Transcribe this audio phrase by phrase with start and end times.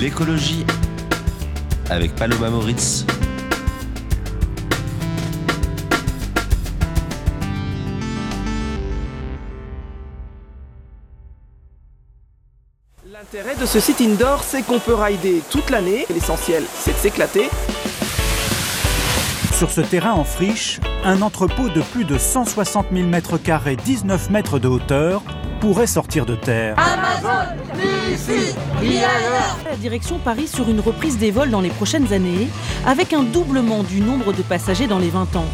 [0.00, 0.64] L'écologie
[1.90, 3.04] avec Paloma Moritz.
[13.04, 16.06] L'intérêt de ce site indoor, c'est qu'on peut rider toute l'année.
[16.08, 17.50] L'essentiel, c'est de s'éclater.
[19.52, 24.58] Sur ce terrain en friche, un entrepôt de plus de 160 000 m2, 19 mètres
[24.58, 25.22] de hauteur,
[25.60, 26.74] pourrait sortir de terre.
[26.78, 27.54] Amazon,
[28.10, 29.58] ici, ailleurs.
[29.68, 32.48] La direction parie sur une reprise des vols dans les prochaines années,
[32.86, 35.44] avec un doublement du nombre de passagers dans les 20 ans.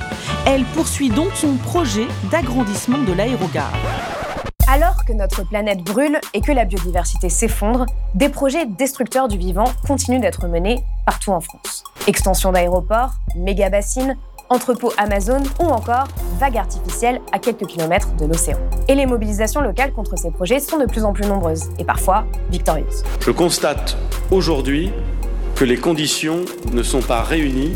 [0.47, 3.73] Elle poursuit donc son projet d'agrandissement de l'aérogare.
[4.69, 9.73] Alors que notre planète brûle et que la biodiversité s'effondre, des projets destructeurs du vivant
[9.87, 11.85] continuent d'être menés partout en France.
[12.07, 14.17] Extension d'aéroports, méga-bassines,
[14.51, 16.09] entrepôts Amazon ou encore
[16.39, 18.59] vagues artificielles à quelques kilomètres de l'océan.
[18.89, 22.25] Et les mobilisations locales contre ces projets sont de plus en plus nombreuses et parfois
[22.51, 23.05] victorieuses.
[23.21, 23.97] Je constate
[24.31, 24.93] aujourd'hui
[25.55, 27.75] que les conditions ne sont pas réunies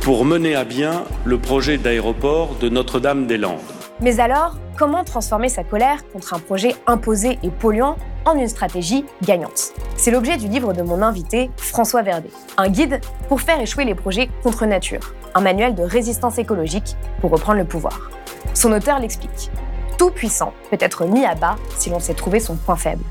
[0.00, 3.60] pour mener à bien le projet d'aéroport de Notre-Dame-des-Landes.
[4.00, 9.04] Mais alors, comment transformer sa colère contre un projet imposé et polluant en une stratégie
[9.22, 12.30] gagnante C'est l'objet du livre de mon invité, François Verdet.
[12.56, 15.14] Un guide pour faire échouer les projets contre nature.
[15.34, 18.10] Un manuel de résistance écologique pour reprendre le pouvoir.
[18.54, 19.50] Son auteur l'explique.
[19.98, 23.04] Tout puissant peut être mis à bas si l'on sait trouver son point faible.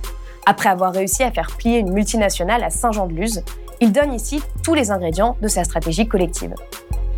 [0.46, 3.44] Après avoir réussi à faire plier une multinationale à Saint-Jean-de-Luz,
[3.80, 6.54] il donne ici tous les ingrédients de sa stratégie collective.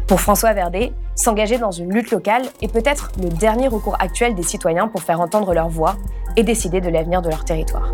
[0.07, 4.43] Pour François Verdet, s'engager dans une lutte locale est peut-être le dernier recours actuel des
[4.43, 5.95] citoyens pour faire entendre leur voix
[6.35, 7.93] et décider de l'avenir de leur territoire.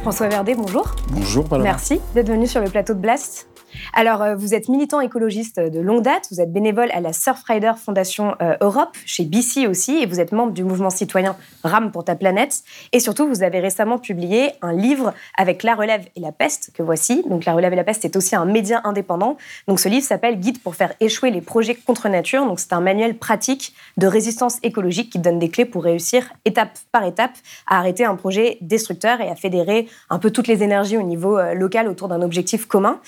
[0.00, 0.94] François Verdet, bonjour.
[1.10, 1.70] Bonjour, Paloma.
[1.70, 3.49] Merci d'être venu sur le plateau de Blast.
[3.94, 7.72] Alors, euh, vous êtes militant écologiste de longue date, vous êtes bénévole à la Surfrider
[7.76, 12.04] Fondation euh, Europe, chez BC aussi, et vous êtes membre du mouvement citoyen RAM pour
[12.04, 12.62] ta planète.
[12.92, 16.82] Et surtout, vous avez récemment publié un livre avec La Relève et la Peste, que
[16.82, 17.24] voici.
[17.28, 19.36] Donc, La Relève et la Peste est aussi un média indépendant.
[19.68, 22.46] Donc, ce livre s'appelle Guide pour faire échouer les projets contre nature.
[22.46, 26.78] Donc, c'est un manuel pratique de résistance écologique qui donne des clés pour réussir étape
[26.92, 27.32] par étape
[27.66, 31.38] à arrêter un projet destructeur et à fédérer un peu toutes les énergies au niveau
[31.38, 33.00] euh, local autour d'un objectif commun.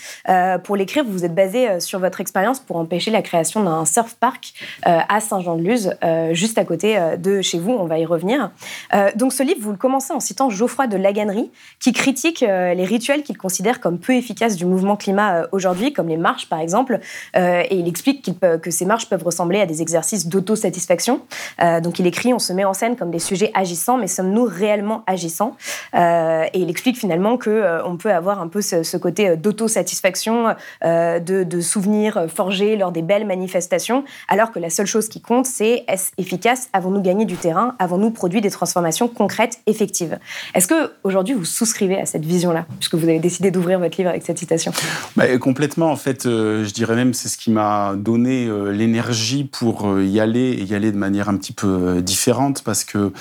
[0.59, 3.85] Pour l'écrire, vous vous êtes basé euh, sur votre expérience pour empêcher la création d'un
[3.85, 4.53] surf park
[4.87, 7.73] euh, à Saint-Jean-de-Luz, euh, juste à côté de chez vous.
[7.73, 8.51] On va y revenir.
[9.17, 13.23] donc ce livre, vous le commencez en citant Geoffroy de Laganerie, qui critique les rituels
[13.23, 17.01] qu'il considère comme peu efficaces du mouvement climat aujourd'hui, comme les marches par exemple.
[17.35, 18.31] et il explique
[18.63, 21.21] que ces marches peuvent ressembler à des exercices d'autosatisfaction.
[21.83, 25.03] donc il écrit, on se met en scène comme des sujets agissants, mais sommes-nous réellement
[25.07, 25.57] agissants?
[25.95, 30.42] Et il explique finalement que on peut avoir un peu ce côté d'autosatisfaction
[30.85, 35.47] euh, de, souvenirs forgés lors des belles manifestations, alors que la seule chose qui compte,
[35.47, 40.19] c'est est-ce efficace Avons-nous gagné du terrain Avons-nous produit des transformations concrètes, effectives?
[40.55, 44.11] Est-ce que aujourd'hui vous souscrivez à cette vision-là, puisque vous avez décidé d'ouvrir votre livre
[44.11, 44.73] avec cette citation?
[45.17, 49.45] Bah, Complètement, en fait, euh, je dirais même c'est ce qui m'a donné euh, l'énergie
[49.45, 53.13] pour y aller et y aller de manière un petit peu différente, parce que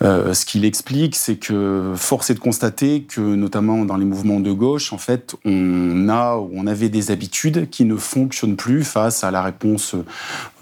[0.00, 4.52] ce qu'il explique, c'est que force est de constater que, notamment dans les mouvements de
[4.52, 9.30] gauche, en fait, on a, on avait des habitudes qui ne fonctionnent plus face à
[9.30, 9.94] la réponse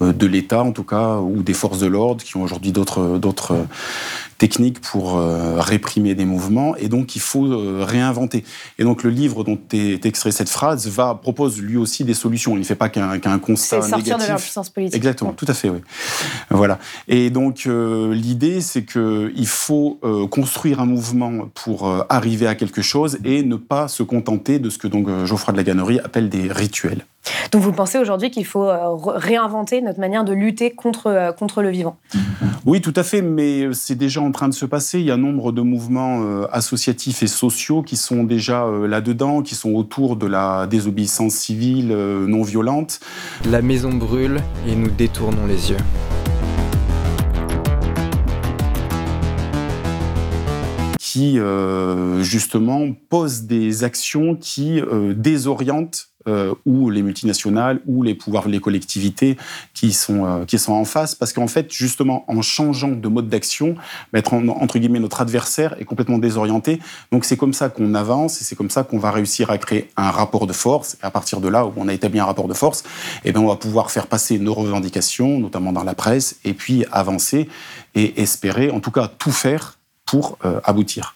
[0.01, 3.65] euh, de l'État, en tout cas, ou des forces de l'ordre, qui ont aujourd'hui d'autres
[4.37, 8.43] techniques pour euh, réprimer des mouvements, et donc il faut euh, réinventer.
[8.77, 12.55] Et donc le livre dont est extrait cette phrase va propose lui aussi des solutions.
[12.55, 13.89] Il ne fait pas qu'un constat négatif.
[13.89, 14.95] sortir de leur puissance politique.
[14.95, 15.79] Exactement, tout à fait, oui.
[16.49, 16.77] Voilà.
[17.07, 23.19] Et donc l'idée, c'est que il faut construire un mouvement pour arriver à quelque chose
[23.23, 25.63] et ne pas se contenter de ce que donc Geoffroy de la
[26.03, 27.05] Appelle des rituels.
[27.51, 31.61] Donc vous pensez aujourd'hui qu'il faut euh, réinventer notre manière de lutter contre, euh, contre
[31.61, 31.97] le vivant?
[32.65, 34.99] Oui, tout à fait, mais c'est déjà en train de se passer.
[34.99, 39.41] Il y a un nombre de mouvements euh, associatifs et sociaux qui sont déjà là-dedans,
[39.41, 42.99] qui sont autour de la désobéissance civile non violente.
[43.49, 45.77] La maison brûle et nous détournons les yeux.
[51.13, 51.37] Qui
[52.21, 54.81] justement posent des actions qui
[55.15, 59.35] désorientent euh, ou les multinationales ou les pouvoirs, les collectivités
[59.73, 61.15] qui sont, euh, qui sont en face.
[61.15, 63.75] Parce qu'en fait, justement, en changeant de mode d'action,
[64.13, 66.79] mettre entre guillemets notre adversaire est complètement désorienté.
[67.11, 69.89] Donc c'est comme ça qu'on avance et c'est comme ça qu'on va réussir à créer
[69.97, 70.95] un rapport de force.
[71.03, 72.85] Et à partir de là où on a établi un rapport de force,
[73.25, 76.85] eh bien, on va pouvoir faire passer nos revendications, notamment dans la presse, et puis
[76.93, 77.49] avancer
[77.95, 79.77] et espérer, en tout cas, tout faire
[80.13, 81.15] pour euh, aboutir.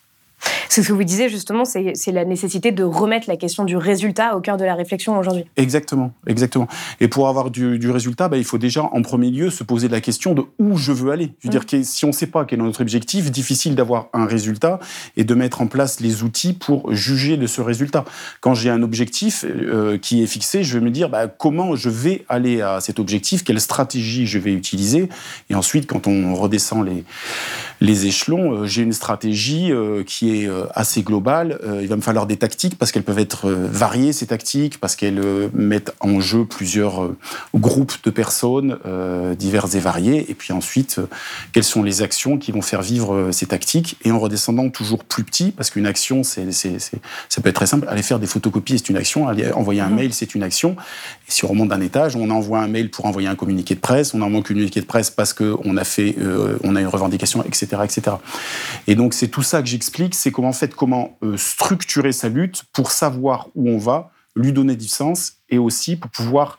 [0.69, 4.35] C'est ce que vous disiez justement, c'est la nécessité de remettre la question du résultat
[4.35, 5.45] au cœur de la réflexion aujourd'hui.
[5.55, 6.67] Exactement, exactement.
[6.99, 10.01] Et pour avoir du, résultat, bah, il faut déjà en premier lieu se poser la
[10.01, 11.33] question de où je veux aller.
[11.39, 11.65] Je veux dire mm.
[11.65, 14.79] que si on ne sait pas quel est notre objectif, difficile d'avoir un résultat
[15.15, 18.05] et de mettre en place les outils pour juger de ce résultat.
[18.41, 21.89] Quand j'ai un objectif euh, qui est fixé, je vais me dire bah, comment je
[21.89, 25.09] vais aller à cet objectif, quelle stratégie je vais utiliser.
[25.49, 27.03] Et ensuite, quand on redescend les,
[27.81, 31.59] les échelons, euh, j'ai une stratégie euh, qui est assez globale.
[31.63, 34.79] Euh, il va me falloir des tactiques parce qu'elles peuvent être euh, variées, ces tactiques,
[34.79, 35.21] parce qu'elles
[35.53, 37.09] mettent en jeu plusieurs
[37.53, 38.77] groupes de personnes
[39.37, 40.29] diverses et variées.
[40.29, 40.99] Et puis ensuite,
[41.51, 43.97] quelles sont les actions qui vont faire vivre ces tactiques?
[44.03, 47.87] Et en redescendant toujours plus petit, parce qu'une action, c'est, ça peut être très simple.
[47.89, 49.27] Aller faire des photocopies, c'est une action.
[49.27, 49.95] Aller envoyer un mmh.
[49.95, 50.75] mail, c'est une action.
[51.27, 53.79] Et si on remonte d'un étage, on envoie un mail pour envoyer un communiqué de
[53.79, 56.15] presse, on envoie un communiqué de presse parce qu'on a fait,
[56.63, 58.17] on a une revendication, etc., etc.
[58.87, 62.29] Et donc c'est tout ça que j'explique, c'est comment en fait comment euh, structurer sa
[62.29, 66.57] lutte pour savoir où on va, lui donner du sens et aussi pour pouvoir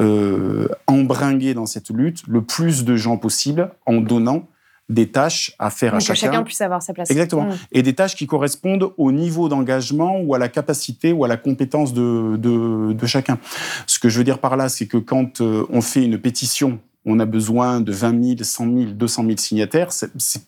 [0.00, 4.48] euh, embringuer dans cette lutte le plus de gens possible en donnant
[4.88, 6.14] des tâches à faire à chacun.
[6.14, 7.10] Que chacun puisse avoir sa place.
[7.10, 7.46] Exactement.
[7.46, 7.58] Mm.
[7.72, 11.36] Et des tâches qui correspondent au niveau d'engagement ou à la capacité ou à la
[11.36, 13.38] compétence de, de, chacun.
[13.86, 16.80] Ce que je veux dire par là, c'est que quand euh, on fait une pétition,
[17.04, 20.42] on a besoin de 20 000, 100 000, 200 000 signataires, c'est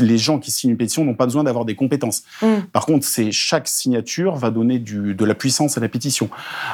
[0.00, 2.22] les gens qui signent une pétition n'ont pas besoin d'avoir des compétences.
[2.42, 2.46] Mm.
[2.72, 6.28] Par contre, c'est chaque signature va donner du, de la puissance à la pétition.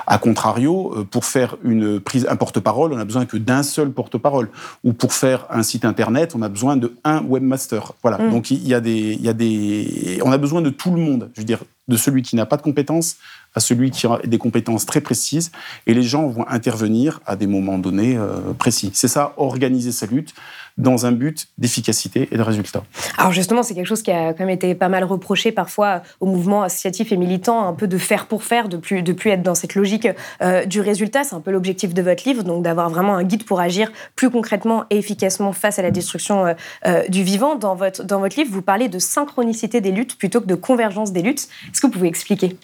[0.06, 3.90] A contrario, euh, pour faire une prise, un porte-parole, on a besoin que d'un seul
[3.90, 4.50] porte-parole.
[4.84, 7.92] Ou pour faire un site internet, on a besoin de un webmaster.
[8.02, 8.18] Voilà.
[8.18, 8.30] Mm.
[8.30, 11.00] Donc il y a des, il y a des, on a besoin de tout le
[11.00, 11.30] monde.
[11.34, 13.16] Je veux dire, de celui qui n'a pas de compétences
[13.54, 15.50] à celui qui a des compétences très précises,
[15.86, 18.90] et les gens vont intervenir à des moments donnés euh, précis.
[18.92, 20.34] C'est ça, organiser sa lutte
[20.78, 22.82] dans un but d'efficacité et de résultat.
[23.18, 26.26] Alors justement, c'est quelque chose qui a quand même été pas mal reproché parfois au
[26.26, 29.42] mouvement associatif et militant, un peu de faire pour faire, de plus, de plus être
[29.42, 30.08] dans cette logique
[30.42, 31.24] euh, du résultat.
[31.24, 34.30] C'est un peu l'objectif de votre livre, donc d'avoir vraiment un guide pour agir plus
[34.30, 36.54] concrètement et efficacement face à la destruction
[36.86, 37.56] euh, du vivant.
[37.56, 41.12] Dans votre, dans votre livre, vous parlez de synchronicité des luttes plutôt que de convergence
[41.12, 41.48] des luttes.
[41.72, 42.56] Est-ce que vous pouvez expliquer?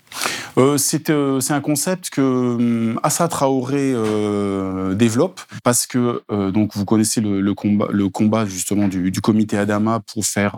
[0.58, 6.84] Euh, c'est un concept que hum, Assa Traoré euh, développe parce que euh, donc vous
[6.84, 10.56] connaissez le, combat, le combat justement du, comité Adama pour faire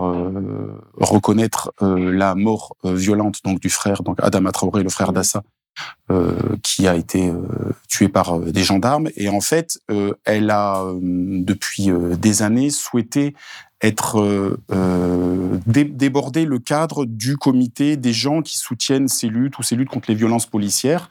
[0.95, 5.43] reconnaître la mort violente donc du frère donc Adama Traoré, le frère d'Assa,
[6.63, 7.33] qui a été
[7.89, 9.09] tué par des gendarmes.
[9.17, 9.79] Et en fait,
[10.25, 13.35] elle a depuis des années souhaité
[13.85, 19.63] être euh, euh déborder le cadre du comité des gens qui soutiennent ces luttes ou
[19.63, 21.09] ces luttes contre les violences policières.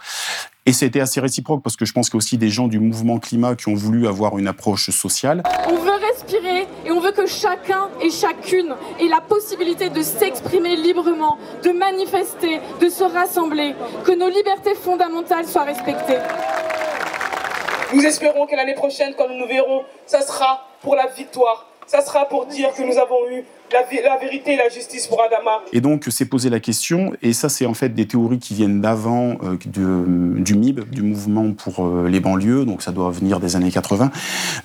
[0.66, 2.80] Et c'était assez réciproque parce que je pense qu'il y a aussi des gens du
[2.80, 5.44] mouvement climat qui ont voulu avoir une approche sociale.
[5.68, 10.78] On veut respirer et on veut que chacun et chacune ait la possibilité de s'exprimer
[10.78, 13.76] librement, de manifester, de se rassembler,
[14.06, 16.20] que nos libertés fondamentales soient respectées.
[17.94, 22.02] Nous espérons que l'année prochaine, quand nous nous verrons, ça sera pour la victoire ça
[22.02, 25.62] sera pour dire que nous avons eu la, vérité et la justice pour Adama.
[25.74, 28.82] Et donc, c'est poser la question, et ça, c'est en fait des théories qui viennent
[28.82, 29.58] d'avant euh,
[30.44, 34.12] du MIB, du mouvement pour euh, les banlieues, donc ça doit venir des années 80,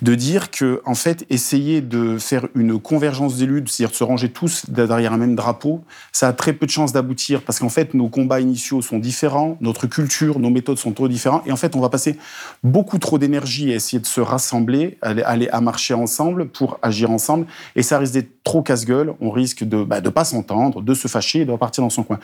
[0.02, 4.04] de dire que, en fait, essayer de faire une convergence des luttes, c'est-à-dire de se
[4.04, 7.70] ranger tous derrière un même drapeau, ça a très peu de chances d'aboutir, parce qu'en
[7.70, 11.56] fait, nos combats initiaux sont différents, notre culture, nos méthodes sont trop différentes, et en
[11.56, 12.16] fait, on va passer
[12.62, 17.46] beaucoup trop d'énergie à essayer de se rassembler, aller à marcher ensemble pour agir ensemble,
[17.74, 21.08] et ça risque d'être trop casse-gueule on risque de ne bah, pas s'entendre, de se
[21.08, 22.18] fâcher et de repartir dans son coin.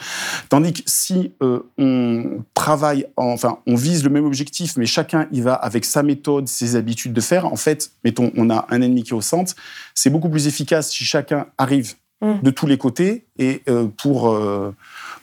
[0.48, 5.40] Tandis que si euh, on travaille, enfin, on vise le même objectif, mais chacun y
[5.40, 9.02] va avec sa méthode, ses habitudes de faire, en fait, mettons, on a un ennemi
[9.02, 9.54] qui est au centre,
[9.94, 12.40] c'est beaucoup plus efficace si chacun arrive mmh.
[12.42, 14.30] de tous les côtés et euh, pour...
[14.30, 14.74] Euh,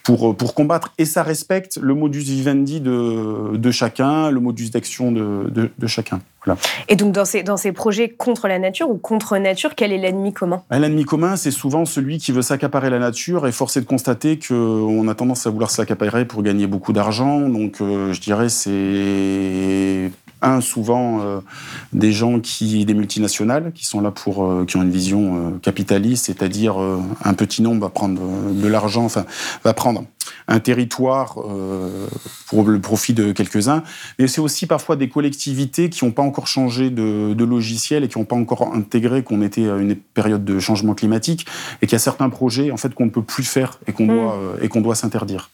[0.04, 0.94] pour, pour combattre.
[0.98, 6.22] Et ça respecte le modus vivendi de, de chacun, le modus d'action de, de, chacun.
[6.46, 6.60] Voilà.
[6.88, 9.98] Et donc, dans ces, dans ces projets contre la nature ou contre nature, quel est
[9.98, 10.64] l'ennemi commun?
[10.70, 13.86] Ben, L'ennemi commun, c'est souvent celui qui veut s'accaparer la nature et force est de
[13.86, 17.42] constater qu'on a tendance à vouloir s'accaparer pour gagner beaucoup d'argent.
[17.42, 21.40] Donc, euh, je dirais, c'est un, souvent euh,
[21.94, 26.26] des gens qui, des multinationales, qui sont là pour, euh, qui ont une vision capitaliste,
[26.26, 26.76] c'est-à-dire
[27.24, 28.22] un petit nombre va prendre
[28.52, 29.26] de l'argent, enfin,
[29.64, 30.04] va prendre
[30.48, 31.36] un territoire
[32.48, 33.84] pour le profit de quelques-uns,
[34.20, 38.08] mais c'est aussi parfois des collectivités qui n'ont pas encore changé de, de, logiciel et
[38.08, 41.46] qui n'ont pas encore intégré qu'on était à une période de changement climatique
[41.82, 44.06] et qu'il y a certains projets en fait qu'on ne peut plus faire et qu'on
[44.06, 44.08] mmh.
[44.08, 45.50] doit, et qu'on doit s'interdire.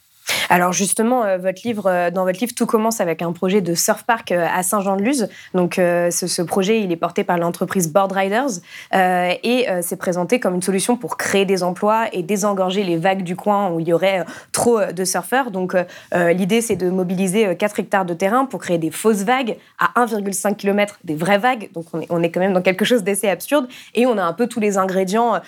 [0.50, 4.32] Alors justement, euh, euh, dans votre livre, tout commence avec un projet de surf park
[4.32, 5.28] euh, à Saint-Jean-de-Luz.
[5.54, 8.62] Donc ce, projet, il est porté par l'entreprise Board Riders
[8.94, 13.36] et c'est présenté comme une solution pour créer des emplois et désengorger les vagues du
[13.36, 15.52] coin où il y aurait trop de surfeurs.
[15.52, 15.76] Donc
[16.14, 20.56] l'idée, c'est de mobiliser 4 hectares de terrain pour créer des fausses vagues à 1,5
[20.56, 21.70] km des vraies vagues.
[21.74, 24.24] Donc on est, on est quand même dans quelque chose d'assez absurde et on a
[24.24, 25.40] un peu tous les ingrédients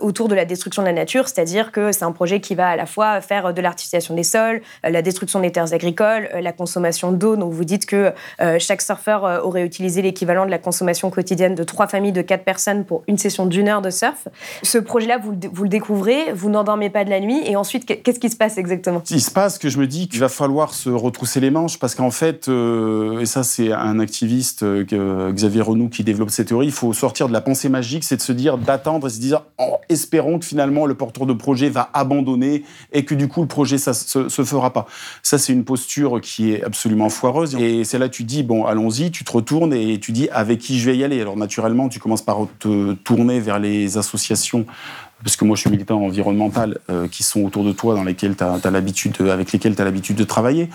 [0.00, 2.76] autour de la destruction de la nature, c'est-à-dire que c'est un projet qui va à
[2.76, 6.52] la fois faire de l'artificialisation des sols, euh, la destruction des terres agricoles, euh, la
[6.52, 7.36] consommation d'eau.
[7.36, 11.64] Donc vous dites que euh, chaque surfeur aurait utilisé l'équivalent de la consommation quotidienne de
[11.64, 14.28] trois familles de quatre personnes pour une session d'une heure de surf.
[14.62, 18.30] Ce projet-là, vous, le découvrez, vous n'endormez pas de la nuit, et ensuite, qu'est-ce qui
[18.30, 19.02] se passe exactement?
[19.10, 21.94] Il se passe que je me dis qu'il va falloir se retrousser les manches, parce
[21.94, 26.92] qu'en fait, et ça c'est un activiste, Xavier Renou, qui développe cette théorie, il faut
[26.92, 30.38] sortir de la pensée magique, c'est de se dire, d'attendre et se dire, oh, espérons
[30.38, 33.92] que finalement le porteur de projet va abandonner et que du coup le projet ça,
[34.08, 34.86] se, se fera pas.
[35.22, 37.54] Ça, c'est une posture qui est absolument foireuse.
[37.56, 40.78] Et c'est là tu dis, bon, allons-y, tu te retournes et tu dis avec qui
[40.78, 41.20] je vais y aller?
[41.20, 44.66] Alors naturellement, tu commences par te tourner vers les associations
[45.24, 48.36] parce que moi je suis militant environnemental, euh, qui sont autour de toi, dans lesquels
[48.40, 50.68] as, l'habitude, avec lesquels tu as l'habitude de travailler.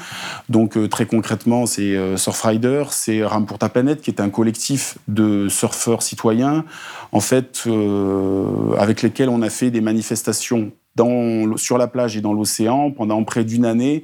[0.49, 4.29] Donc euh, très concrètement, c'est euh, Surfrider, c'est Ram pour ta planète, qui est un
[4.29, 6.65] collectif de surfeurs citoyens,
[7.11, 7.67] en fait,
[8.77, 10.71] avec lesquels on a fait des manifestations
[11.55, 14.03] sur la plage et dans l'océan pendant près d'une année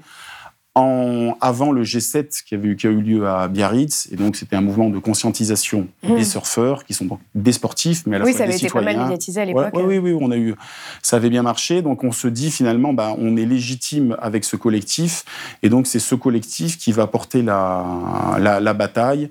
[0.76, 4.10] en, avant le G7 qui, avait, qui a eu lieu à Biarritz.
[4.12, 6.16] Et donc, c'était un mouvement de conscientisation mmh.
[6.16, 8.66] des surfeurs, qui sont donc des sportifs, mais à la oui, fois des citoyens.
[8.66, 9.72] Oui, ça avait été pas mal médiatisé à l'époque.
[9.74, 10.54] oui, oui, on a eu,
[11.02, 11.82] ça avait bien marché.
[11.82, 15.24] Donc, on se dit finalement, bah, on est légitime avec ce collectif.
[15.64, 19.30] Et donc, c'est ce collectif qui va porter la, la, bataille,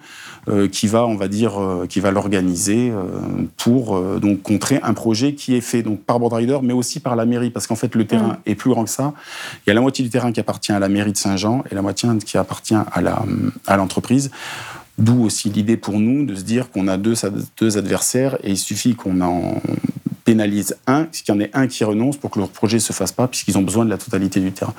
[0.48, 3.02] euh, qui va, on va dire, euh, qui va l'organiser euh,
[3.58, 7.26] pour donc contrer un projet qui est fait donc par Boardrider, mais aussi par la
[7.26, 8.50] mairie, parce qu'en fait, le terrain mmh.
[8.50, 9.12] est plus grand que ça.
[9.66, 11.34] Il y a la moitié du terrain qui appartient à la mairie de Saint
[11.71, 14.31] et la moitié qui appartient à l'entreprise.
[14.97, 17.14] D'où aussi l'idée pour nous de se dire qu'on a deux,
[17.59, 19.61] deux adversaires et il suffit qu'on en
[20.25, 22.93] pénalise un, qu'il y en ait un qui renonce pour que leur projet ne se
[22.93, 24.75] fasse pas, puisqu'ils ont besoin de la totalité du terrain.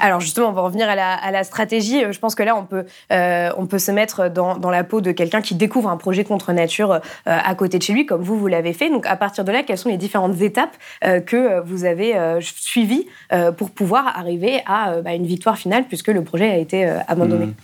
[0.00, 2.04] Alors justement, on va revenir à la, stratégie.
[2.04, 4.84] Euh, je pense que là, on peut, euh, on peut se mettre dans, dans la
[4.84, 8.04] peau de quelqu'un qui découvre un projet contre nature euh, à côté de chez lui,
[8.04, 8.90] comme vous, vous l'avez fait.
[8.90, 10.76] Donc à partir de là, quelles sont les différentes étapes
[11.26, 13.06] que vous avez suivies
[13.56, 17.46] pour pouvoir arriver à bah, une victoire finale, puisque le projet a été abandonné?
[17.46, 17.54] Mmh.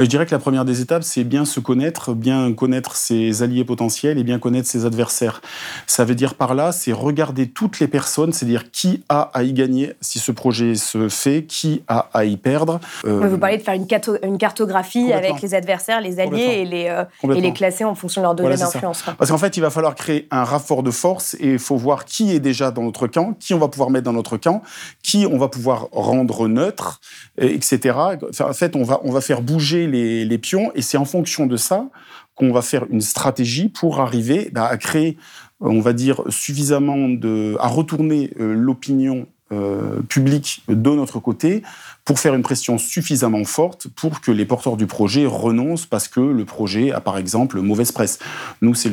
[0.00, 3.64] Je dirais que la première des étapes, c'est bien se connaître, bien connaître ses alliés
[3.64, 5.40] potentiels et bien connaître ses adversaires.
[5.86, 9.52] Ça veut dire par là, c'est regarder toutes les personnes, c'est-à-dire qui a à y
[9.52, 12.80] gagner si ce projet se fait, qui a à y perdre.
[13.06, 13.86] Euh, vous parlez de faire une,
[14.22, 17.04] une cartographie avec les adversaires, les alliés et les, euh,
[17.34, 19.02] et les classer en fonction de leur degré d'influence.
[19.16, 22.04] Parce qu'en fait, il va falloir créer un rapport de force et il faut voir
[22.04, 24.62] qui est déjà dans notre camp, qui on va pouvoir mettre dans notre camp,
[25.02, 27.00] qui on va pouvoir rendre neutre,
[27.38, 27.96] etc.
[28.40, 31.46] en fait, on va, on va faire bouger les, les pions et c'est en fonction
[31.46, 31.86] de ça
[32.34, 35.16] qu'on va faire une stratégie pour arriver bah, à créer
[35.64, 41.62] on va dire, suffisamment de, à retourner euh, l'opinion euh, publique de notre côté
[42.04, 46.20] pour faire une pression suffisamment forte pour que les porteurs du projet renoncent parce que
[46.20, 48.18] le projet a par exemple mauvaise presse.
[48.62, 48.90] Nous, c'est,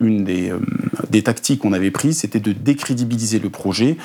[0.00, 0.60] une des, euh,
[1.10, 3.96] des tactiques qu'on avait prises, c'était de décrédibiliser le projet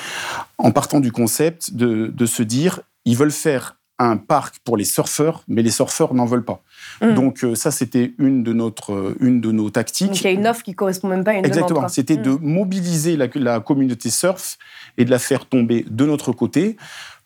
[0.57, 4.83] en partant du concept de, de se dire ils veulent faire un parc pour les
[4.83, 6.61] surfeurs, mais les surfeurs n'en veulent pas.
[7.01, 7.13] Mm.
[7.13, 10.07] Donc euh, ça, c'était une de notre, euh, une de nos tactiques.
[10.07, 11.87] Donc il y a une offre qui correspond même pas à une Exactement.
[11.87, 12.39] C'était de mm.
[12.41, 14.57] mobiliser la, la, communauté surf
[14.97, 16.77] et de la faire tomber de notre côté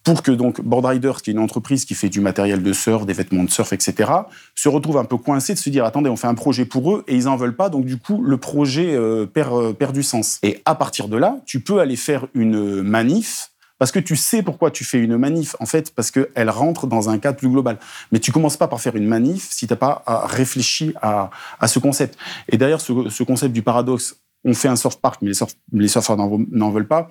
[0.03, 3.13] pour que donc Boardriders, qui est une entreprise qui fait du matériel de surf, des
[3.13, 4.11] vêtements de surf, etc.,
[4.55, 7.03] se retrouve un peu coincé de se dire attendez, on fait un projet pour eux
[7.07, 10.39] et ils en veulent pas, donc du coup le projet euh, perd, perd du sens.
[10.41, 13.50] Et à partir de là, tu peux aller faire une manif
[13.81, 17.09] parce que tu sais pourquoi tu fais une manif, en fait, parce qu'elle rentre dans
[17.09, 17.79] un cadre plus global.
[18.11, 21.67] Mais tu commences pas par faire une manif si tu n'as pas réfléchi à, à,
[21.67, 22.15] ce concept.
[22.47, 25.87] Et d'ailleurs, ce, concept du paradoxe, on fait un surf park, mais les, surf, les
[25.87, 27.09] surfeurs n'en veulent pas.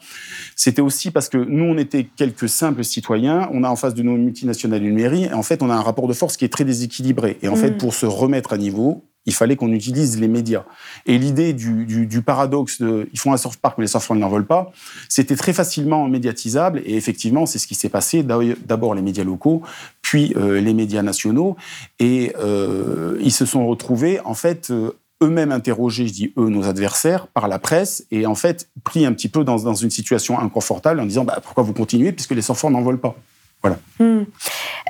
[0.55, 3.51] C'était aussi parce que nous, on était quelques simples citoyens.
[3.53, 5.25] On a en face de nos multinationales une mairie.
[5.25, 7.37] Et en fait, on a un rapport de force qui est très déséquilibré.
[7.43, 7.79] Et en fait, mmh.
[7.79, 10.65] pour se remettre à niveau, il fallait qu'on utilise les médias.
[11.07, 14.47] Et l'idée du, paradoxe de ils font un surf park mais les surfeurs n'en veulent
[14.47, 14.73] pas,
[15.09, 18.23] c'était très facilement médiatisable et effectivement c'est ce qui s'est passé.
[18.23, 19.63] D'abord les médias locaux,
[20.03, 21.57] puis euh, les médias nationaux
[21.99, 26.67] et euh, ils se sont retrouvés en fait euh, eux-mêmes interrogés, je dis eux, nos
[26.67, 31.01] adversaires, par la presse, et en fait pris un petit peu dans, une situation inconfortable
[31.01, 33.17] en disant bah, pourquoi vous continuez puisque les enfants n'en volent pas?
[33.63, 33.79] Voilà.
[33.99, 34.23] Hmm.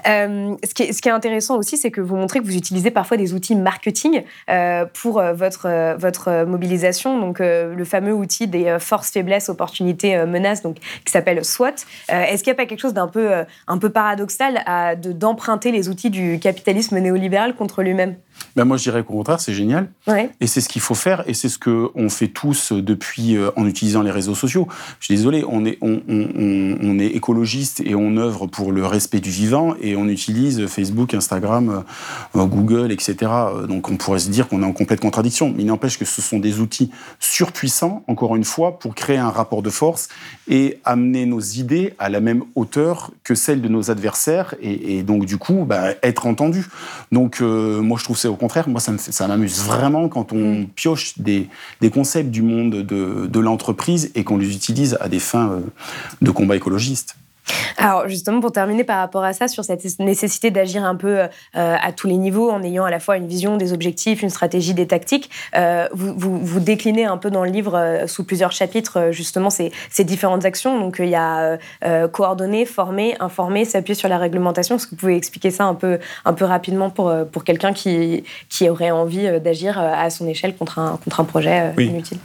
[0.07, 3.35] Euh, ce, qui est, intéressant aussi, c'est que vous montrez que vous utilisez parfois des
[3.35, 7.19] outils marketing euh, pour euh, votre, mobilisation.
[7.19, 11.67] Donc, le fameux outil des forces, faiblesses, opportunités, menaces, donc, qui s'appelle SWOT.
[12.09, 13.31] Est-ce qu'il n'y a pas quelque chose d'un peu,
[13.67, 18.17] un peu paradoxal d'emprunter les outils du capitalisme néolibéral contre lui-même?
[18.57, 19.91] Ben moi, je dirais qu'au contraire, c'est génial.
[20.07, 20.31] Ouais.
[20.41, 24.03] Et c'est ce qu'il faut faire, et c'est ce qu'on fait tous depuis en utilisant
[24.03, 24.69] les réseaux sociaux.
[24.99, 28.87] Je suis désolé, on est, on, on, on est écologiste et on œuvre pour le
[28.87, 31.85] respect du vivant et on utilise Facebook, Instagram,
[32.37, 33.17] euh, Google, etc.
[33.23, 35.53] Euh, donc on pourrait se dire qu'on est en complète contradiction.
[35.55, 39.31] Mais il n'empêche que ce sont des outils surpuissants, encore une fois, pour créer un
[39.31, 40.09] rapport de force
[40.49, 45.03] et amener nos idées à la même hauteur que celles de nos adversaires et, et
[45.03, 46.67] donc du coup bah, être entendu.
[47.13, 51.19] Donc euh, moi je trouve c'est au contraire, moi ça m'amuse vraiment quand on pioche
[51.19, 51.49] des,
[51.81, 55.61] des, concepts du monde de, de l'entreprise et qu'on les utilise à des fins euh,
[56.23, 57.17] de combat écologiste.
[57.81, 61.29] Alors justement, pour terminer par rapport à ça, sur cette nécessité d'agir un peu euh,
[61.55, 64.75] à tous les niveaux, en ayant à la fois une vision, des objectifs, une stratégie,
[64.75, 68.53] des tactiques, euh, vous, vous, vous, déclinez un peu dans le livre, euh, sous plusieurs
[68.53, 70.79] chapitres, justement ces, ces, différentes actions.
[70.79, 71.59] Donc il y a
[72.09, 74.77] coordonner, former, informer, s'appuyer sur la réglementation.
[74.77, 78.25] Est-ce que vous pouvez expliquer ça un peu, un peu rapidement pour, pour quelqu'un qui,
[78.49, 81.87] qui aurait envie d'agir à son échelle contre un, contre un projet oui.
[81.87, 82.19] inutile?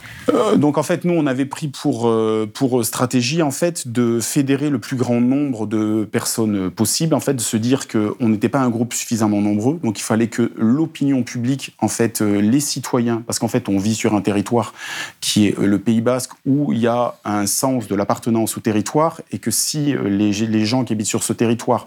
[0.56, 2.12] Donc en fait, nous, on avait pris pour,
[2.52, 7.34] pour stratégie en fait, de fédérer le plus grand nombre de personnes possible, en fait,
[7.34, 11.22] de se dire qu'on n'était pas un groupe suffisamment nombreux, donc il fallait que l'opinion
[11.22, 14.74] publique, en fait, euh, les citoyens, parce qu'en fait, on vit sur un territoire
[15.20, 18.60] qui est euh, le Pays Basque, où il y a un sens de l'appartenance au
[18.60, 21.86] territoire, et que si euh, les, les, gens qui habitent sur ce territoire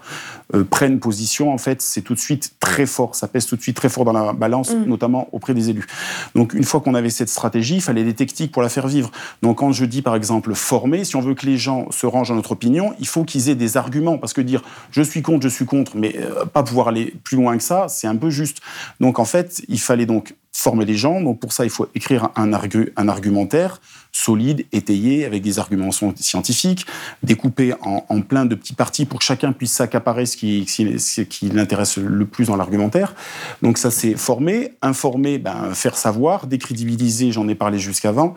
[0.54, 3.62] euh, prennent position, en fait, c'est tout de suite très fort, ça pèse tout de
[3.62, 4.84] suite très fort dans la balance, mmh.
[4.84, 5.86] notamment auprès des élus.
[6.34, 9.10] Donc, une fois qu'on avait cette stratégie, il fallait des techniques pour la faire vivre.
[9.42, 12.30] Donc, quand je dis, par exemple, former, si on veut que les gens se rangent
[12.30, 15.42] à notre opinion, il faut qu'ils aient des arguments, parce que dire je suis contre,
[15.42, 18.30] je suis contre, mais euh, pas pouvoir aller plus loin que ça, c'est un peu
[18.30, 18.58] juste.
[19.00, 21.20] Donc en fait, il fallait donc former les gens.
[21.20, 23.80] Donc pour ça, il faut écrire un, argu un argumentaire
[24.12, 26.86] solide, étayé, avec des arguments scientifiques,
[27.22, 31.20] découpé en, en plein de petits parties pour que chacun puisse s'accaparer ce qui, ce
[31.22, 33.14] qui l'intéresse le plus dans l'argumentaire.
[33.62, 38.34] Donc ça, c'est former, informer, ben, faire savoir, décrédibiliser, j'en ai parlé jusqu'avant.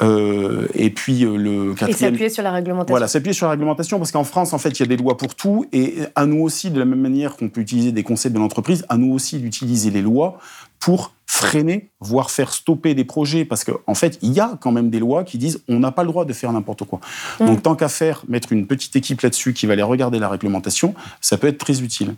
[0.00, 1.90] Euh, et puis euh, le quatrième...
[1.90, 2.92] Et s'appuyer sur la réglementation.
[2.92, 5.16] Voilà, s'appuyer sur la réglementation, parce qu'en France, en fait, il y a des lois
[5.16, 8.34] pour tout, et à nous aussi, de la même manière qu'on peut utiliser des concepts
[8.34, 10.38] de l'entreprise, à nous aussi d'utiliser les lois
[10.80, 14.70] pour freiner, voire faire stopper des projets, parce qu'en en fait, il y a quand
[14.70, 17.00] même des lois qui disent on n'a pas le droit de faire n'importe quoi.
[17.40, 17.46] Mmh.
[17.46, 20.94] Donc, tant qu'à faire, mettre une petite équipe là-dessus qui va aller regarder la réglementation,
[21.22, 22.14] ça peut être très utile.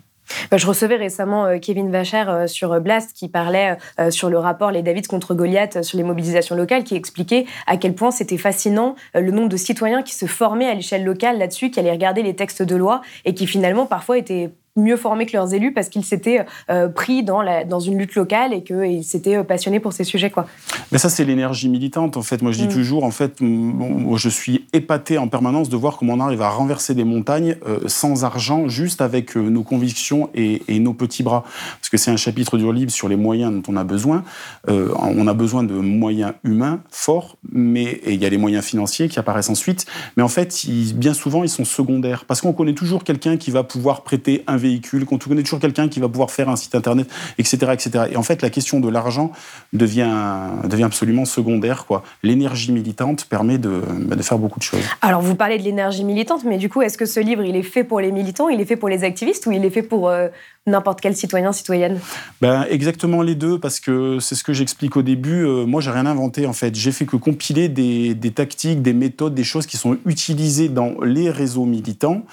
[0.51, 4.37] Bah, je recevais récemment euh, Kevin Vacher euh, sur Blast qui parlait euh, sur le
[4.37, 8.37] rapport Les Davids contre Goliath sur les mobilisations locales, qui expliquait à quel point c'était
[8.37, 12.21] fascinant le nombre de citoyens qui se formaient à l'échelle locale là-dessus, qui allaient regarder
[12.21, 15.89] les textes de loi et qui finalement parfois étaient mieux formés que leurs élus parce
[15.89, 19.93] qu'ils s'étaient euh, pris dans, la, dans une lutte locale et qu'ils s'étaient passionnés pour
[19.93, 20.29] ces sujets.
[20.29, 20.45] Quoi.
[20.91, 22.17] Mais ça, c'est l'énergie militante.
[22.17, 22.73] En fait, moi, je dis mmh.
[22.73, 26.49] toujours, en fait, bon, je suis épaté en permanence de voir comment on arrive à
[26.49, 31.23] renverser des montagnes euh, sans argent, juste avec euh, nos convictions et, et, nos petits
[31.23, 31.43] bras.
[31.79, 34.23] Parce que c'est un chapitre du livre sur les moyens dont on a besoin.
[34.69, 39.07] Euh, on a besoin de moyens humains forts, mais il y a les moyens financiers
[39.07, 39.85] qui apparaissent ensuite.
[40.17, 42.25] Mais en fait, ils, bien souvent, ils sont secondaires.
[42.25, 45.87] Parce qu'on connaît toujours quelqu'un qui va pouvoir prêter un véhicule, qu'on connaît toujours quelqu'un
[45.87, 47.57] qui va pouvoir faire un site internet, etc.
[47.73, 48.05] etc.
[48.11, 49.31] Et en fait, la question de l'argent
[49.73, 50.15] devient,
[50.63, 51.85] devient absolument secondaire.
[52.23, 54.85] L'énergie militante permet de, de, faire beaucoup de choses.
[55.01, 57.63] Alors, vous parlez de l'énergie militante, mais du coup, est-ce que ce livre, il est
[57.63, 60.09] fait pour les militants, il est fait pour les activistes ou il est fait pour
[60.09, 60.27] euh,
[60.67, 61.99] n'importe quel citoyen, citoyenne
[62.41, 65.45] ben, Exactement les deux, parce que c'est ce que j'explique au début.
[65.45, 66.75] Euh, moi, j'ai rien inventé, en fait.
[66.75, 70.95] J'ai fait que compiler des, des, tactiques, des méthodes, des choses qui sont utilisées dans
[71.01, 72.23] les réseaux militants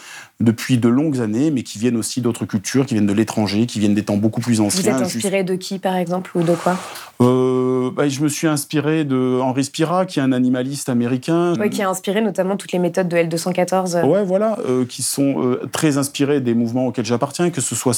[0.42, 3.78] depuis de longues années, mais qui viennent aussi d'autres cultures, qui viennent de l'étranger, qui
[3.78, 4.82] viennent des temps beaucoup plus anciens.
[4.82, 5.48] Vous êtes inspiré juste...
[5.48, 6.76] de qui, par exemple, ou de quoi?
[7.20, 11.54] Euh, ben, Je me suis inspiré de Henri Spira, qui est un animaliste américain.
[11.58, 14.04] Oui, qui a inspiré notamment toutes les méthodes de L214.
[14.04, 17.94] Ouais, voilà, euh, qui sont euh, très inspirés des mouvements auxquels j'appartiens, que ce soit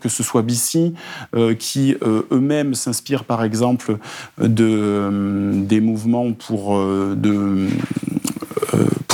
[0.00, 0.92] Que ce soit BC,
[1.34, 3.98] euh, qui eux-mêmes s'inspirent par exemple
[4.38, 6.78] de, euh, des mouvements pour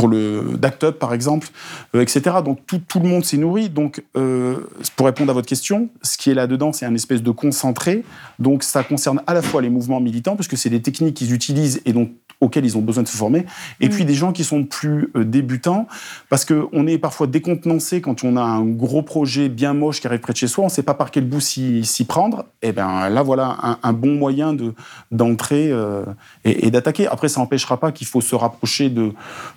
[0.03, 1.49] pour le d'Act Up, par exemple,
[1.95, 2.39] euh, etc.
[2.45, 3.69] Donc tout, tout, le monde s'est nourri.
[3.69, 4.57] Donc, euh,
[4.97, 8.03] pour répondre à votre question, ce qui est là-dedans, c'est un espèce de concentré.
[8.41, 11.33] Donc ça concerne à la fois les mouvements militants, parce que c'est des techniques qu'ils
[11.33, 12.11] utilisent et donc
[12.43, 13.47] auxquels ils ont besoin de se former,
[13.81, 13.91] et Mm.
[13.91, 15.87] puis des gens qui sont plus euh, débutants,
[16.29, 20.21] parce qu'on est parfois décontenancé quand on a un gros projet bien moche qui arrive
[20.21, 23.09] près de chez soi, on ne sait pas par quel bout s'y prendre, et bien
[23.09, 24.75] là voilà un, un bon moyen de-
[25.11, 26.05] d'entrer euh,
[26.45, 27.07] et, et d'attaquer.
[27.07, 29.13] Après, ça n'empêchera pas qu'il faut se rapprocher de,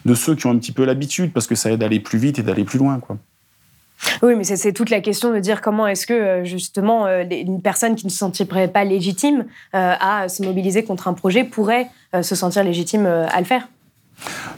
[0.05, 2.19] de ceux qui ont un petit peu l'habitude, parce que ça aide à aller plus
[2.19, 2.99] vite et d'aller plus loin.
[2.99, 3.17] Quoi.
[4.21, 7.62] Oui, mais c'est- toute la question de dire comment est-ce que, euh, justement, euh, une
[7.62, 11.88] personne qui ne se sentirait pas légitime euh, à se mobiliser contre un projet pourrait
[12.21, 13.67] se sentir légitime à le faire.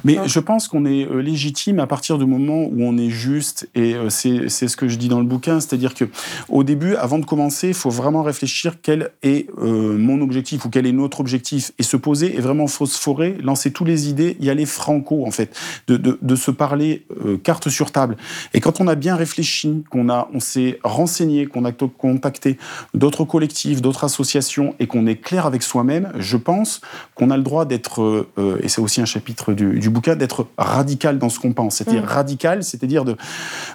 [0.04, 3.70] Mais je pense qu'on est euh, légitime à partir du moment où on est juste,
[3.76, 6.06] et euh, c'est ce que je dis dans le bouquin, c'est-à-dire que
[6.50, 10.70] au début, avant de commencer, il faut vraiment réfléchir quel est euh, mon objectif ou
[10.70, 14.50] quel est notre objectif, et se poser et vraiment phosphorer, lancer toutes les idées, y
[14.50, 15.56] aller franco en fait,
[15.88, 18.18] de, de, de se parler euh, carte sur table.
[18.54, 22.58] Et quand on a bien réfléchi, qu'on a, on s'est renseigné, qu'on a contacté
[22.94, 26.82] d'autres collectifs, d'autres associations, et qu'on est clair avec soi-même, je pense
[27.16, 28.02] qu'on a le droit d'être,
[28.38, 31.76] euh, et c'est aussi un chapitre du, du bouquin, d'être radical dans ce qu'on pense.
[31.76, 32.08] C'est-à-dire Mm.
[32.08, 33.16] radical, c'est-à-dire de,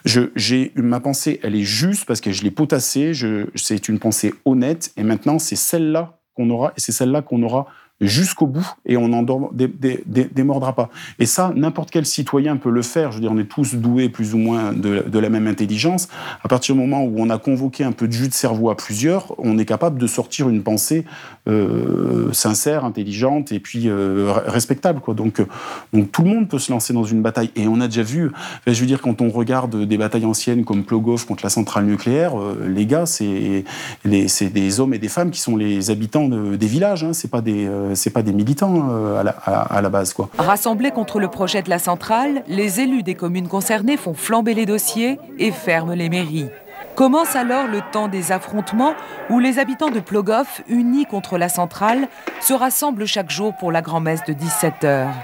[0.04, 3.98] je, j'ai ma pensée, elle est juste parce que je l'ai potassée, je, c'est une
[3.98, 7.66] pensée honnête, et maintenant c'est celle-là qu'on aura, et c'est celle-là qu'on aura
[8.02, 10.90] jusqu'au bout et on n'en démordra pas.
[11.18, 13.12] Et ça, n'importe quel citoyen peut le faire.
[13.12, 16.08] Je veux dire, on est tous doués plus ou moins de, la même intelligence.
[16.42, 18.76] À partir du moment où on a convoqué un peu de jus de cerveau à
[18.76, 21.04] plusieurs, on est capable de sortir une pensée
[21.48, 25.00] euh, sincère, intelligente et puis euh, respectable.
[25.00, 25.14] Quoi.
[25.14, 25.46] Donc, euh,
[25.92, 27.50] donc tout le monde peut se lancer dans une bataille.
[27.54, 28.32] Et on a déjà vu,
[28.66, 32.32] je veux dire, quand on regarde des batailles anciennes comme Plogov contre la centrale nucléaire,
[32.66, 33.64] les gars, c'est
[34.04, 37.04] des hommes et des femmes qui sont les habitants de- des villages.
[37.04, 37.12] Hein.
[37.12, 40.28] C'est pas des c'est pas des militants euh, à, la, à- à la base, quoi.
[40.38, 44.66] Rassemblés contre le projet de la centrale, les élus des communes concernées font flamber les
[44.66, 46.48] dossiers et ferment les mairies.
[46.94, 48.92] Commence alors le temps des affrontements
[49.30, 52.06] où les habitants de Plogoff, unis contre la centrale,
[52.40, 55.14] se rassemblent chaque jour pour la grand-messe de 17 heures.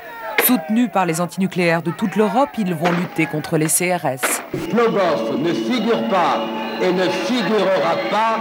[0.47, 4.41] Soutenus par les antinucléaires de toute l'Europe, ils vont lutter contre les CRS.
[4.71, 6.47] Plogoff ne figure pas
[6.81, 8.39] et ne figurera pas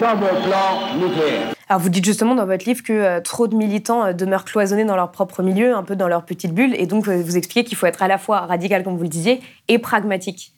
[0.00, 1.54] dans mon plan nucléaire.
[1.68, 4.84] Alors, vous dites justement dans votre livre que euh, trop de militants euh, demeurent cloisonnés
[4.84, 7.64] dans leur propre milieu, un peu dans leur petite bulle, et donc euh, vous expliquez
[7.64, 10.52] qu'il faut être à la fois radical, comme vous le disiez, et pragmatique.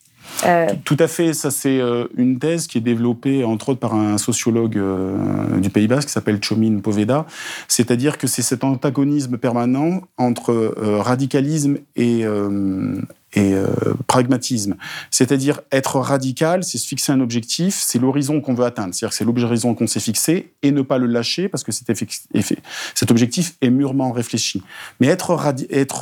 [0.46, 3.94] Euh, Tout à fait, ça c'est euh, une thèse qui est développée entre autres par
[3.94, 7.26] un sociologue euh, du Pays Basque qui s'appelle Chomin Poveda,
[7.68, 13.00] c'est-à-dire que c'est cet antagonisme permanent entre euh, radicalisme et, euh,
[13.34, 13.66] et euh,
[14.06, 14.76] pragmatisme.
[15.10, 19.24] C'est-à-dire être radical, c'est se fixer un objectif, c'est l'horizon qu'on veut atteindre, c'est-à-dire c'est
[19.24, 24.12] l'horizon qu'on s'est fixé et ne pas le lâcher parce que cet, objectif est mûrement
[24.12, 24.62] réfléchi.
[25.00, 25.32] Mais être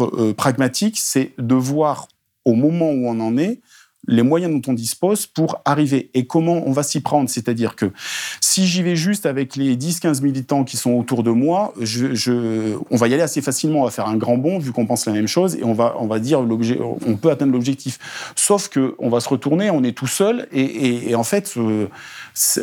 [0.05, 2.09] euh, pragmatique, c'est de voir
[2.45, 3.61] au moment où on en est,
[4.07, 7.29] les moyens dont on dispose pour arriver et comment on va s'y prendre?
[7.29, 7.93] C'est-à-dire que
[8.41, 11.75] si j'y vais juste avec les 10-15 militants qui sont autour de moi,
[12.91, 15.07] on va y aller assez facilement, on va faire un grand bond vu qu'on pense
[15.07, 17.99] la même chose et on va, on va dire on peut atteindre l'objectif.
[18.35, 21.87] Sauf que on va se retourner, on est tout seul et, en fait, euh,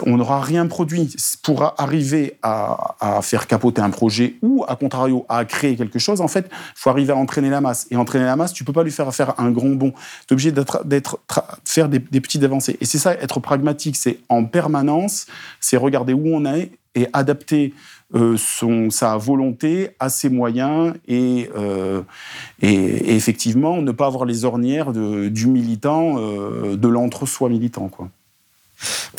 [0.06, 1.16] on n'aura rien produit.
[1.44, 6.28] Pour arriver à, faire capoter un projet ou, à contrario, à créer quelque chose, en
[6.28, 7.88] fait, il faut arriver à entraîner la masse.
[7.92, 9.92] Et entraîner la masse, tu peux pas lui faire faire un grand bond.
[10.28, 11.20] Tu es obligé d'être,
[11.66, 12.78] faire des, petites avancées.
[12.80, 15.28] Et c'est ça, être pragmatique, c'est en permanence,
[15.60, 17.74] c'est regarder où on est et adapter
[18.16, 22.02] euh, son, sa volonté à ses moyens et, euh,
[22.62, 27.90] et, et effectivement ne pas avoir les ornières de- du militant, euh, de l'entre-soi militant.
[27.90, 28.10] Quoi.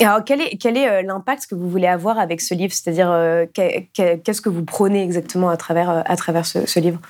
[0.01, 2.73] Alors, quel est, euh, l'impact que vous voulez avoir avec ce livre?
[2.73, 6.79] C'est-à-dire, euh, que- que- qu'est-ce que vous prenez exactement à travers, euh, à travers ce,
[6.79, 7.01] livre?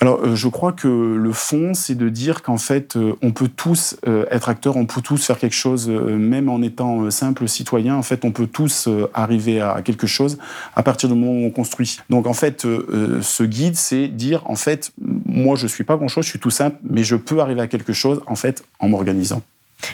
[0.00, 3.96] Alors, je crois que le fond, c'est de dire qu'en fait, on peut tous
[4.30, 7.96] être acteurs, on peut tous faire quelque chose, même en étant simple citoyen.
[7.96, 10.38] En fait, on peut tous arriver à quelque chose
[10.74, 11.98] à partir du moment où on construit.
[12.08, 14.92] Donc, en fait, ce guide, c'est dire, en fait,
[15.26, 17.92] moi, je suis pas grand-chose, je suis tout simple, mais je peux arriver à quelque
[17.92, 19.42] chose, en fait, en m'organisant.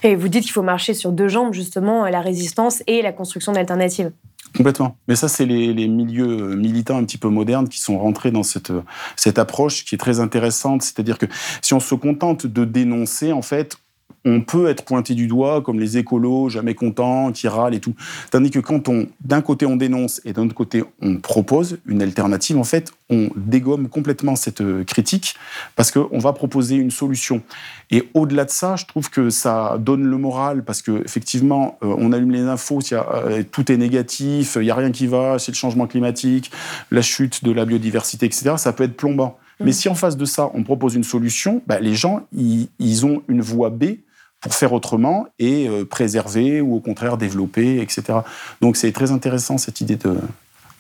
[0.03, 3.53] Et vous dites qu'il faut marcher sur deux jambes, justement, la résistance et la construction
[3.53, 4.13] d'alternatives.
[4.57, 4.97] Complètement.
[5.09, 8.31] Mais ça, c'est les, les milieux euh, militants un petit peu modernes qui sont rentrés
[8.31, 8.83] dans cette, euh,
[9.15, 10.83] cette approche qui est très intéressante.
[10.83, 11.27] C'est-à-dire que
[11.61, 13.77] si on se contente de dénoncer, en fait,
[14.25, 17.95] on peut être pointé du doigt comme les écolos, jamais contents, qui râlent et tout.
[18.31, 22.03] Tandis que quand on, d'un côté, on dénonce et d'un autre côté, on propose une
[22.03, 25.35] alternative, en fait, on dégomme complètement cette euh, critique
[25.77, 27.43] parce qu'on va proposer une solution.
[27.91, 31.95] Et au-delà de ça, je trouve que ça donne le moral parce que effectivement, euh,
[31.99, 34.91] on allume les infos, s'il y a, euh, tout est négatif, il n'y a rien
[34.91, 36.51] qui va, c'est le changement climatique,
[36.91, 38.55] la chute de la biodiversité, etc.
[38.57, 39.39] Ça peut être plombant.
[39.61, 43.07] Mais si en face de ça, on propose une solution, bah, les gens, ils, ils
[43.07, 43.97] ont une voie B
[44.41, 48.21] pour faire autrement et euh, préserver ou au contraire développer, etc.
[48.61, 50.17] Donc c'est très intéressant cette idée de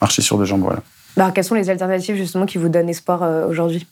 [0.00, 0.62] marcher sur deux jambes.
[0.62, 0.82] Voilà.
[1.16, 3.86] Alors, quelles sont les alternatives justement qui vous donnent espoir aujourd'hui?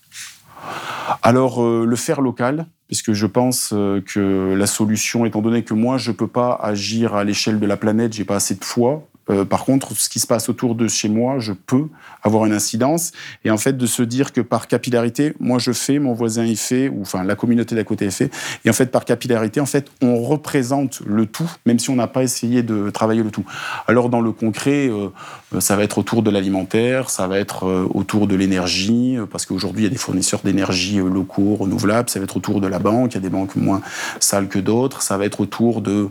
[1.23, 6.13] Alors, le faire local, puisque je pense que la solution, étant donné que moi, je
[6.13, 9.45] ne peux pas agir à l'échelle de la planète, j'ai pas assez de foi, euh,
[9.45, 11.87] par contre, ce qui se passe autour de chez moi, je peux
[12.23, 13.13] avoir une incidence.
[13.45, 16.57] Et en fait, de se dire que par capillarité, moi je fais, mon voisin y
[16.57, 18.31] fait, ou enfin la communauté d'à côté fait.
[18.65, 22.07] Et en fait, par capillarité, en fait, on représente le tout, même si on n'a
[22.07, 23.45] pas essayé de travailler le tout.
[23.89, 25.09] Alors dans le concret, euh,
[25.61, 29.83] ça va être autour de l'alimentaire, ça va être euh, autour de l'énergie, parce qu'aujourd'hui
[29.83, 32.09] il y a des fournisseurs d'énergie locaux, renouvelables.
[32.09, 33.13] Ça va être autour de la banque.
[33.13, 33.81] Il y a des banques moins
[34.21, 35.03] sales que d'autres.
[35.03, 36.09] Ça va être autour de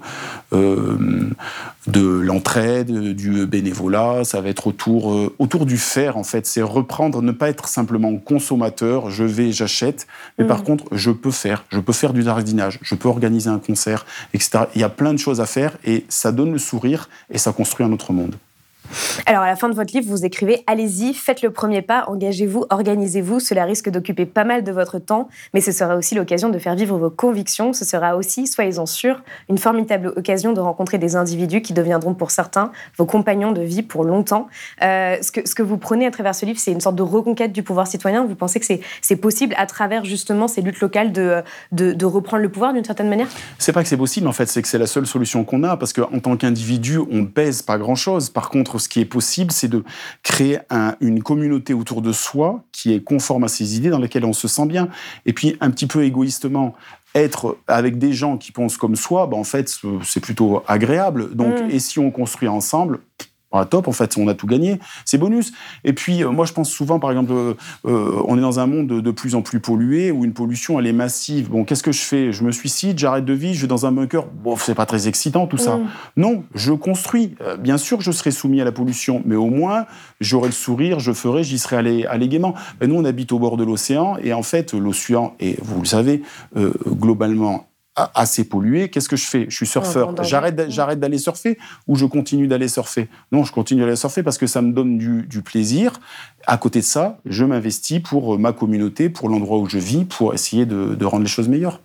[1.88, 6.46] de l'entraide du bénévolat, ça va être autour, euh, autour du faire en fait.
[6.46, 10.64] C'est reprendre, ne pas être simplement consommateur, je vais, j'achète, mais par mm.
[10.64, 14.66] contre, je peux faire, je peux faire du jardinage, je peux organiser un concert, etc.
[14.76, 17.52] Il y a plein de choses à faire et ça donne le sourire et ça
[17.52, 18.36] construit un autre monde.
[19.26, 22.66] Alors, à la fin de votre livre, vous écrivez Allez-y, faites le premier pas, engagez-vous,
[22.70, 23.40] organisez-vous.
[23.40, 26.76] Cela risque d'occuper pas mal de votre temps, mais ce sera aussi l'occasion de faire
[26.76, 27.74] vivre vos convictions.
[27.74, 32.32] Ce sera aussi, soyez-en sûrs, une formidable occasion de rencontrer des individus qui deviendront pour
[32.32, 34.48] certains vos compagnons de vie pour longtemps.
[34.82, 37.64] Euh, ce, que, vous prenez à travers ce livre, c'est une sorte de reconquête du
[37.64, 38.26] pouvoir citoyen.
[38.26, 38.66] Vous pensez que
[39.02, 43.10] c'est possible, à travers justement ces luttes locales, de, de, reprendre le pouvoir d'une certaine
[43.10, 43.28] manière?
[43.58, 45.78] C'est pas que c'est possible, en fait, c'est que c'est la seule solution qu'on a,
[45.78, 48.30] parce qu'en tant qu'individu, on pèse pas grand-chose.
[48.30, 49.84] Par contre, ce qui est possible, c'est de
[50.22, 50.60] créer
[51.02, 54.48] une communauté autour de soi qui est conforme à ses idées, dans laquelle on se
[54.48, 54.90] sent bien.
[55.26, 56.76] Et puis, un petit peu égoïstement,
[57.16, 61.36] être avec des gens qui pensent comme soi, bah, en fait, c'est plutôt agréable.
[61.36, 61.72] Donc, mm.
[61.72, 63.00] et si on construit ensemble,
[63.64, 65.54] top, en fait, on a tout gagné, c'est bonus.
[65.86, 67.54] Et puis, euh, moi, je pense souvent, par exemple, euh,
[67.86, 70.88] euh, on est dans un monde de, plus en plus pollué, où une pollution, elle
[70.88, 71.50] est massive.
[71.50, 72.34] Bon, qu'est-ce que je fais?
[72.34, 74.26] Je me suicide, j'arrête de vivre, je vais dans un bunker.
[74.26, 75.78] Bon, c'est pas très excitant, tout ça.
[75.78, 75.88] Mm.
[76.18, 77.36] Non, je construis.
[77.60, 79.86] bien sûr je serai soumis à la pollution, mais au moins,
[80.20, 82.56] j'aurai le sourire, je ferai, j'y serai allé, allé gaiement.
[82.80, 85.86] Ben, nous, on habite au bord de l'océan, et en fait, l'océan, et vous le
[85.86, 86.24] savez,
[86.88, 89.46] globalement, assez pollué, qu'est-ce que je fais?
[89.50, 90.14] Je suis surfeur.
[90.24, 93.08] J'arrête, j'arrête d'aller surfer ou je continue d'aller surfer?
[93.32, 96.00] Non, je continue d'aller surfer parce que ça me donne du, plaisir.
[96.48, 100.34] À côté de ça, je m'investis pour ma communauté, pour l'endroit où je vis, pour
[100.34, 101.80] essayer de rendre les choses meilleures.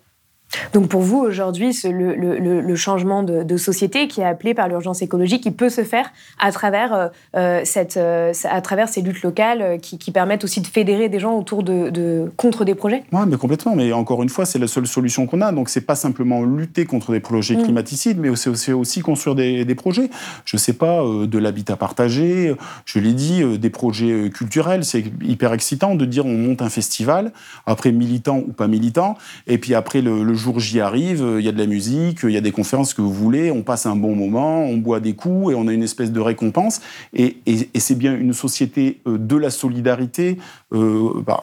[0.73, 5.45] Donc pour vous, aujourd'hui, le, le, changement de, société qui est appelé par l'urgence écologique,
[5.45, 9.79] il peut se faire à travers, euh, euh, cette, euh, à travers ces luttes locales
[9.81, 13.03] qui, permettent aussi de fédérer des gens autour de, contre des projets?
[13.13, 13.75] Oui, mais complètement.
[13.75, 15.51] Mais encore une fois, c'est la seule solution qu'on a.
[15.51, 17.63] Donc c'est pas simplement lutter contre des projets mm.
[17.63, 20.09] climaticides, mais c'est aussi, aussi, construire des, des projets.
[20.43, 22.53] Je ne sais pas, de l'habitat partagé,
[22.85, 24.83] je l'ai dit, des projets culturels.
[24.83, 27.31] C'est hyper excitant de dire on monte un festival,
[27.65, 31.51] après militant ou pas militant, et puis après le, le jour arrive, il y a
[31.51, 34.15] de la musique, il y a des conférences que vous voulez, on passe un bon
[34.15, 36.81] moment, on boit des coups et on a une espèce de récompense.
[37.13, 37.37] Et,
[37.77, 40.37] c'est bien une société euh, de la solidarité
[40.73, 41.41] euh, bah,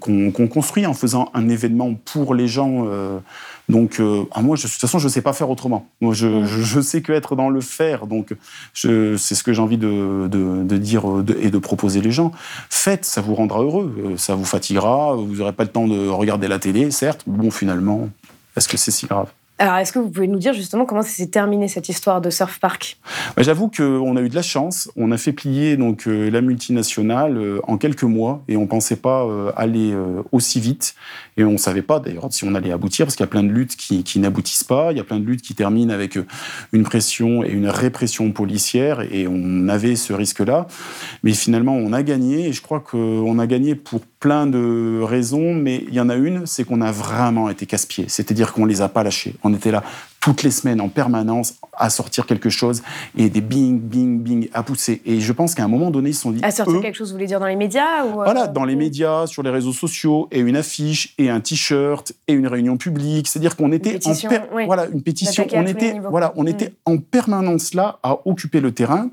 [0.00, 2.86] qu'on construit en faisant un événement pour les gens.
[2.86, 3.18] Euh,
[3.68, 4.00] donc,
[4.32, 5.88] ah, moi, de toute façon, je ne sais pas faire autrement.
[6.00, 8.06] Moi, je, je, sais que être dans le faire.
[8.06, 8.34] Donc,
[8.74, 11.04] c'est ce que j'ai envie de, de, dire
[11.40, 12.32] et de proposer les gens.
[12.70, 14.14] Faites, ça vous rendra heureux.
[14.16, 15.14] Ça vous fatiguera.
[15.16, 17.22] Vous n'aurez pas le temps de regarder la télé, certes.
[17.26, 18.08] Bon, finalement,
[18.56, 19.28] est-ce que c'est si grave?
[19.58, 22.58] Alors, est-ce que vous pouvez nous dire justement comment s'est terminé cette histoire de Surf
[22.58, 22.98] Park?
[23.36, 24.90] Bah, J'avoue qu'on a eu de la chance.
[24.96, 28.96] On a fait plier donc euh, la multinationale euh, en quelques mois et on pensait
[28.96, 29.96] pas euh, aller
[30.30, 30.94] aussi vite.
[31.38, 33.50] Et on savait pas d'ailleurs si on allait aboutir parce qu'il y a plein de
[33.50, 34.92] luttes qui, qui n'aboutissent pas.
[34.92, 36.18] Il y a plein de luttes qui terminent avec
[36.72, 40.66] une pression et une répression policière et on avait ce risque-là.
[41.22, 45.54] Mais finalement, on a gagné et je crois qu'on a gagné pour plein de raisons.
[45.54, 48.06] Mais il y en a une, c'est qu'on a vraiment été casse-pieds.
[48.08, 49.82] C'est-à-dire qu'on les a pas lâchés on était là
[50.26, 52.82] toutes les semaines en permanence à sortir quelque chose
[53.16, 55.00] et des bing, bing, bing à pousser.
[55.06, 56.40] Et je pense qu'à un moment donné, ils se sont dit.
[56.42, 58.74] À sortir quelque chose, vous voulez dire dans les médias ou euh, Voilà, dans les
[58.74, 63.28] médias, sur les réseaux sociaux, et une affiche, et un t-shirt, et une réunion publique.
[63.28, 64.14] C'est-à-dire qu'on était en
[64.66, 65.46] voilà une pétition.
[65.52, 66.90] On était voilà, on était mm.
[66.92, 69.10] en permanence là à occuper le terrain.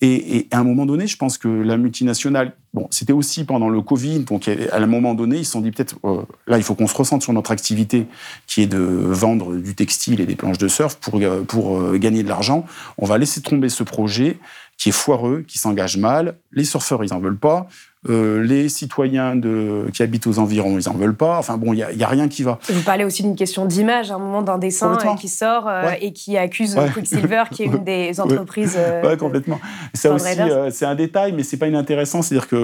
[0.00, 3.80] Et, à un moment donné, je pense que la multinationale, bon, c'était aussi pendant le
[3.80, 6.74] Covid, donc à un moment donné, ils se sont dit peut-être euh, là, il faut
[6.74, 8.08] qu'on se ressente sur notre activité
[8.48, 12.22] qui est de vendre du textile et des de surf pour, euh, pour euh, gagner
[12.22, 12.64] de l'argent.
[12.96, 14.38] On va laisser tomber ce projet
[14.78, 16.38] qui est foireux, qui s'engage mal.
[16.52, 17.68] Les surfeurs, ils n'en veulent pas.
[18.08, 21.36] Euh, les citoyens de, qui habitent aux environs, ils en veulent pas.
[21.38, 22.60] Enfin bon, il n'y a, a, rien qui va.
[22.68, 25.68] Vous parlez aussi d'une question d'image, à un moment d'un dessin qui sort
[26.00, 28.78] et qui accuse Quicksilver, qui est une des entreprises.
[29.04, 29.58] Oui, complètement.
[29.94, 30.38] Ça aussi,
[30.70, 32.22] c'est un détail, mais c'est pas inintéressant.
[32.22, 32.56] C'est-à-dire que,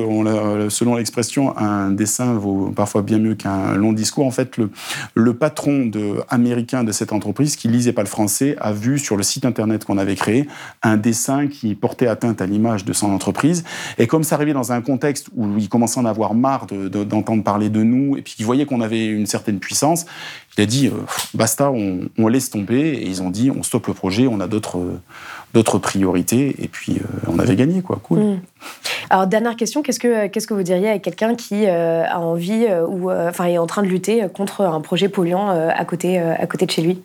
[0.69, 4.27] selon l'expression, un dessin vaut parfois bien mieux qu'un long discours.
[4.27, 4.71] En fait, le,
[5.15, 9.17] le patron de, américain de cette entreprise, qui lisait pas le français, a vu sur
[9.17, 10.47] le site internet qu'on avait créé
[10.83, 13.65] un dessin qui portait atteinte à l'image de son entreprise.
[13.99, 17.43] Et comme ça arrivait dans un contexte où il commençait à en avoir marre d'entendre
[17.43, 20.07] parler de nous, et puis qu'il voyait qu'on avait une certaine puissance,
[20.57, 20.93] il a dit euh,
[21.35, 22.81] basta, on, laisse tomber.
[22.81, 24.81] Et ils ont dit on stoppe le projet, on a d'autres
[25.53, 26.55] d'autres priorités.
[26.63, 27.99] Et puis euh, on avait gagné, quoi.
[28.03, 28.19] Cool.
[28.19, 28.41] Mm.
[29.11, 32.67] Alors dernière question, qu'est-ce que qu'est-ce que vous diriez à quelqu'un qui euh, a envie
[32.89, 36.67] ou enfin est en train de lutter contre un projet polluant à côté à côté
[36.67, 37.03] de chez lui?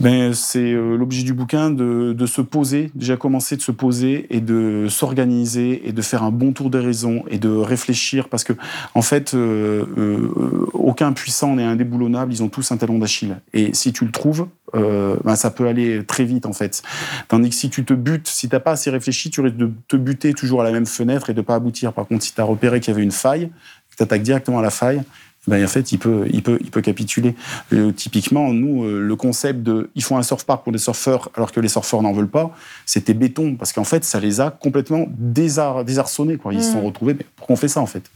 [0.00, 4.40] Ben, c'est euh, l'objet du bouquin de, se poser, déjà commencer de se poser et
[4.40, 8.54] de s'organiser et de faire un bon tour de raison et de réfléchir parce que
[8.94, 13.74] en fait euh, euh, aucun puissant n'est indéboulonnable, ils ont tous un talon d'Achille et
[13.74, 16.82] si tu le trouves, ben, ça peut aller très vite en fait.
[17.28, 19.96] Tandis que si tu te butes, si t'as pas assez réfléchi, tu risques de te
[19.96, 21.92] buter toujours à la même fenêtre et de pas aboutir.
[21.92, 23.50] Par contre, si tu as repéré qu'il y avait une faille,
[23.96, 25.02] tu attaques directement à la faille,
[25.46, 27.34] ben, en fait, il peut, il peut, il peut capituler.
[27.72, 31.28] Euh, typiquement, nous, euh, le concept de il faut un surf park pour des surfeurs
[31.34, 32.54] alors que les surfeurs n'en veulent pas,
[32.86, 36.38] c'était béton parce qu'en fait, ça les a complètement désarçonnés.
[36.38, 36.54] Quoi.
[36.54, 36.86] Ils se sont mm.
[36.86, 37.14] retrouvés.
[37.14, 38.10] Mais pourquoi on fait ça en fait?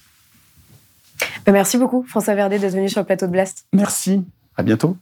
[1.44, 3.66] Ben, Merci beaucoup, François Verdet, d'être venu sur le plateau de Blast.
[3.74, 4.22] Merci.
[4.56, 4.96] À bientôt.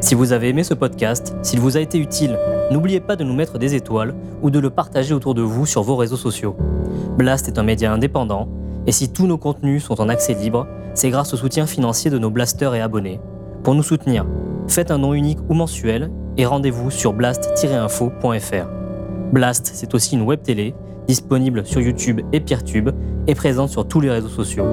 [0.00, 2.36] Si vous avez aimé ce podcast, s'il vous a été utile,
[2.72, 5.82] n'oubliez pas de nous mettre des étoiles ou de le partager autour de vous sur
[5.82, 6.56] vos réseaux sociaux.
[7.16, 8.48] Blast est un média indépendant
[8.86, 12.18] et si tous nos contenus sont en accès libre, c'est grâce au soutien financier de
[12.18, 13.20] nos blasters et abonnés.
[13.62, 14.26] Pour nous soutenir,
[14.68, 18.68] faites un nom unique ou mensuel et rendez-vous sur blast-info.fr.
[19.32, 20.74] Blast, c'est aussi une web télé
[21.06, 22.90] disponible sur YouTube et Peertube
[23.26, 24.64] et présente sur tous les réseaux sociaux.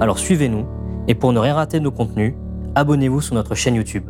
[0.00, 0.66] Alors suivez-nous
[1.08, 2.34] et pour ne rien rater de nos contenus,
[2.74, 4.04] abonnez-vous sur notre chaîne YouTube.